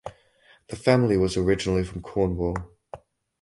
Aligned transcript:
The 0.69 0.75
family 0.77 1.15
was 1.15 1.37
originally 1.37 1.83
from 1.83 2.01
Cornwall. 2.01 2.55